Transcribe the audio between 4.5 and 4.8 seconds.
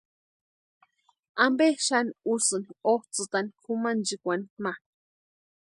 ma?